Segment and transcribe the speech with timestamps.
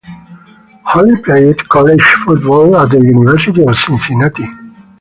[0.83, 4.45] Holly played college football at the University of Cincinnati.